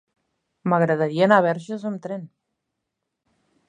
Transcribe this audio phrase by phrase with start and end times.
[0.73, 2.27] M'agradaria anar a Verges amb tren.